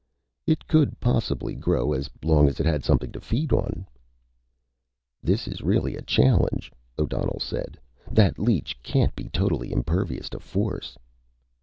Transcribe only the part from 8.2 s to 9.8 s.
leech can't be totally